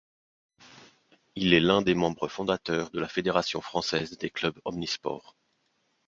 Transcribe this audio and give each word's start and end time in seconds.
Il 1.35 1.53
est 1.53 1.59
l'un 1.59 1.83
des 1.83 1.93
membres 1.93 2.27
fondateurs 2.27 2.89
de 2.89 2.99
la 2.99 3.07
Fédération 3.07 3.61
Française 3.61 4.17
des 4.17 4.31
Clubs 4.31 4.59
Omnisports. 4.65 5.35